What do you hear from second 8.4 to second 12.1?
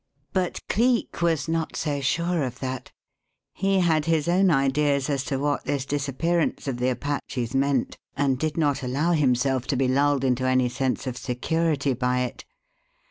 not allow himself to be lulled into any sense of security